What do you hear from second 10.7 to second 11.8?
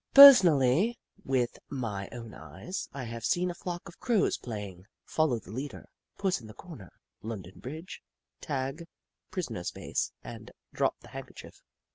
Drop the Handkerchief."